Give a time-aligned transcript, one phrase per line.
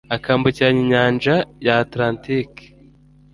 [0.17, 2.61] ukambukiranya inyanja ya Atlantique